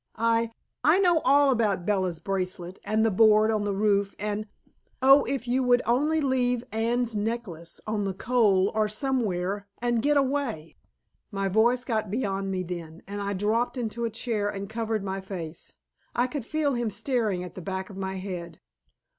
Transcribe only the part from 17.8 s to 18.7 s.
of my head.